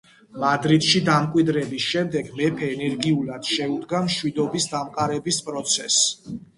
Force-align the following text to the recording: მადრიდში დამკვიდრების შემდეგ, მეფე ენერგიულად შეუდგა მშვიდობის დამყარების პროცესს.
მადრიდში 0.43 1.01
დამკვიდრების 1.09 1.85
შემდეგ, 1.91 2.33
მეფე 2.41 2.71
ენერგიულად 2.79 3.53
შეუდგა 3.53 4.05
მშვიდობის 4.09 4.71
დამყარების 4.77 5.43
პროცესს. 5.49 6.15